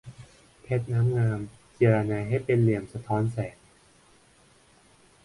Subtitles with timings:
[0.61, 1.39] เพชรน้ำงาม
[1.73, 3.57] เจียระไนให้เป็นเหลี่ยมสะท้อนแสง